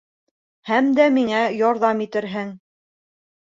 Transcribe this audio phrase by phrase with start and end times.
[0.69, 2.53] Һәм дә миңә ярҙам итерһең.